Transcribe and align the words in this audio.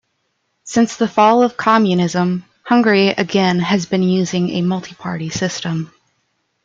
Since 0.63 0.97
the 0.97 1.07
fall 1.07 1.43
of 1.43 1.51
the 1.51 1.57
communism 1.57 2.43
Hungary 2.63 3.09
again 3.09 3.59
has 3.59 3.85
been 3.85 4.01
using 4.01 4.49
a 4.49 4.63
multi-party 4.63 5.29
system. 5.29 5.93